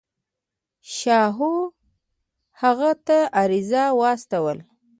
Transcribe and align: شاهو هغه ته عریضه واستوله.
شاهو 0.97 1.53
هغه 2.61 2.91
ته 3.05 3.17
عریضه 3.39 3.83
واستوله. 3.99 4.63